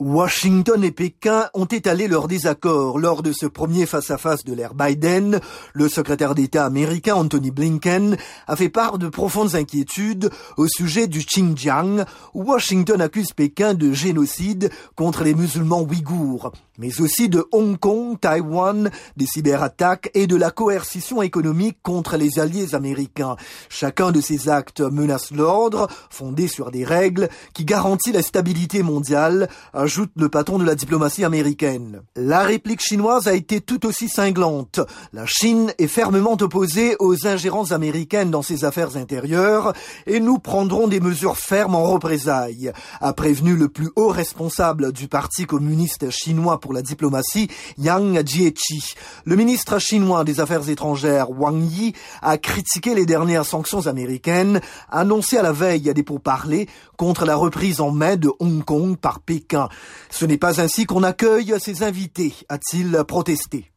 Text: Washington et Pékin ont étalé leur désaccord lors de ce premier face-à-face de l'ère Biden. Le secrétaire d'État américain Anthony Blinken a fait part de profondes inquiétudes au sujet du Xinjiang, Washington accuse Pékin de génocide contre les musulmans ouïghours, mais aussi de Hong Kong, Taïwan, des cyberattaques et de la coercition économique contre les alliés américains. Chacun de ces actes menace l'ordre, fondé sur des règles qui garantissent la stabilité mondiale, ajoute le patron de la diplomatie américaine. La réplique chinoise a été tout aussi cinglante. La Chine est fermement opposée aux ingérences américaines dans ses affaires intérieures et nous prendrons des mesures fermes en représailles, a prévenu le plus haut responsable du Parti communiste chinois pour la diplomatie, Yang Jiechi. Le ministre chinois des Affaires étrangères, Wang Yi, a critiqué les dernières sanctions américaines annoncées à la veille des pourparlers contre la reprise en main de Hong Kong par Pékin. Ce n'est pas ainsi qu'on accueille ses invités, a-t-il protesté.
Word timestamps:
Washington 0.00 0.84
et 0.84 0.92
Pékin 0.92 1.48
ont 1.54 1.64
étalé 1.64 2.06
leur 2.06 2.28
désaccord 2.28 3.00
lors 3.00 3.24
de 3.24 3.32
ce 3.32 3.46
premier 3.46 3.84
face-à-face 3.84 4.44
de 4.44 4.52
l'ère 4.54 4.74
Biden. 4.74 5.40
Le 5.72 5.88
secrétaire 5.88 6.36
d'État 6.36 6.64
américain 6.64 7.16
Anthony 7.16 7.50
Blinken 7.50 8.16
a 8.46 8.54
fait 8.54 8.68
part 8.68 8.98
de 8.98 9.08
profondes 9.08 9.56
inquiétudes 9.56 10.30
au 10.56 10.68
sujet 10.68 11.08
du 11.08 11.24
Xinjiang, 11.24 12.04
Washington 12.32 13.00
accuse 13.00 13.32
Pékin 13.32 13.74
de 13.74 13.92
génocide 13.92 14.70
contre 14.94 15.24
les 15.24 15.34
musulmans 15.34 15.82
ouïghours, 15.82 16.52
mais 16.78 17.00
aussi 17.00 17.28
de 17.28 17.48
Hong 17.50 17.76
Kong, 17.76 18.20
Taïwan, 18.20 18.92
des 19.16 19.26
cyberattaques 19.26 20.12
et 20.14 20.28
de 20.28 20.36
la 20.36 20.52
coercition 20.52 21.22
économique 21.22 21.78
contre 21.82 22.16
les 22.16 22.38
alliés 22.38 22.76
américains. 22.76 23.34
Chacun 23.68 24.12
de 24.12 24.20
ces 24.20 24.48
actes 24.48 24.80
menace 24.80 25.32
l'ordre, 25.32 25.88
fondé 26.08 26.46
sur 26.46 26.70
des 26.70 26.84
règles 26.84 27.28
qui 27.52 27.64
garantissent 27.64 28.14
la 28.14 28.22
stabilité 28.22 28.84
mondiale, 28.84 29.48
ajoute 29.88 30.12
le 30.16 30.28
patron 30.28 30.58
de 30.58 30.66
la 30.66 30.74
diplomatie 30.74 31.24
américaine. 31.24 32.02
La 32.14 32.42
réplique 32.42 32.82
chinoise 32.82 33.26
a 33.26 33.32
été 33.32 33.62
tout 33.62 33.86
aussi 33.86 34.10
cinglante. 34.10 34.80
La 35.14 35.24
Chine 35.24 35.72
est 35.78 35.86
fermement 35.86 36.36
opposée 36.38 36.94
aux 36.98 37.26
ingérences 37.26 37.72
américaines 37.72 38.30
dans 38.30 38.42
ses 38.42 38.66
affaires 38.66 38.98
intérieures 38.98 39.72
et 40.06 40.20
nous 40.20 40.38
prendrons 40.40 40.88
des 40.88 41.00
mesures 41.00 41.38
fermes 41.38 41.74
en 41.74 41.84
représailles, 41.84 42.70
a 43.00 43.14
prévenu 43.14 43.56
le 43.56 43.70
plus 43.70 43.88
haut 43.96 44.08
responsable 44.08 44.92
du 44.92 45.08
Parti 45.08 45.46
communiste 45.46 46.10
chinois 46.10 46.60
pour 46.60 46.74
la 46.74 46.82
diplomatie, 46.82 47.48
Yang 47.78 48.26
Jiechi. 48.26 48.92
Le 49.24 49.36
ministre 49.36 49.78
chinois 49.78 50.22
des 50.22 50.38
Affaires 50.38 50.68
étrangères, 50.68 51.30
Wang 51.30 51.62
Yi, 51.62 51.94
a 52.20 52.36
critiqué 52.36 52.94
les 52.94 53.06
dernières 53.06 53.46
sanctions 53.46 53.86
américaines 53.86 54.60
annoncées 54.90 55.38
à 55.38 55.42
la 55.42 55.52
veille 55.52 55.94
des 55.94 56.02
pourparlers 56.02 56.68
contre 56.98 57.24
la 57.24 57.36
reprise 57.36 57.80
en 57.80 57.90
main 57.90 58.16
de 58.16 58.30
Hong 58.38 58.62
Kong 58.62 58.98
par 58.98 59.20
Pékin. 59.20 59.70
Ce 60.10 60.24
n'est 60.24 60.38
pas 60.38 60.60
ainsi 60.60 60.86
qu'on 60.86 61.02
accueille 61.02 61.54
ses 61.60 61.82
invités, 61.82 62.34
a-t-il 62.48 63.04
protesté. 63.06 63.70